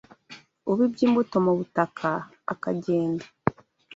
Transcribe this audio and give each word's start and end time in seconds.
ubibye 0.71 1.03
imbuto 1.07 1.35
mu 1.45 1.51
butaka, 1.57 2.09
akagenda 2.53 3.25